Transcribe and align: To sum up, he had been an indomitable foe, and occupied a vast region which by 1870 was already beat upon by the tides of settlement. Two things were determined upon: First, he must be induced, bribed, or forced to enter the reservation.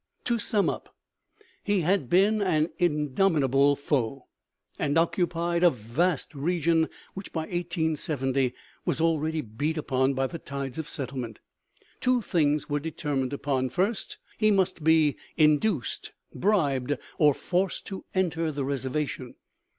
To 0.23 0.39
sum 0.39 0.67
up, 0.67 0.95
he 1.63 1.81
had 1.81 2.09
been 2.09 2.41
an 2.41 2.69
indomitable 2.79 3.75
foe, 3.75 4.23
and 4.79 4.97
occupied 4.97 5.61
a 5.61 5.69
vast 5.69 6.33
region 6.33 6.89
which 7.13 7.31
by 7.31 7.41
1870 7.41 8.51
was 8.83 8.99
already 8.99 9.41
beat 9.41 9.77
upon 9.77 10.15
by 10.15 10.25
the 10.25 10.39
tides 10.39 10.79
of 10.79 10.89
settlement. 10.89 11.37
Two 11.99 12.19
things 12.19 12.67
were 12.67 12.79
determined 12.79 13.31
upon: 13.31 13.69
First, 13.69 14.17
he 14.39 14.49
must 14.49 14.83
be 14.83 15.17
induced, 15.37 16.13
bribed, 16.33 16.97
or 17.19 17.35
forced 17.35 17.85
to 17.85 18.03
enter 18.15 18.51
the 18.51 18.65
reservation. 18.65 19.35